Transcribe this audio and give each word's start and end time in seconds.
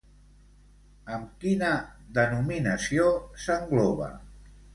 Amb 1.17 1.27
quina 1.43 1.69
denominació 2.15 3.07
s'engloba? 3.45 4.11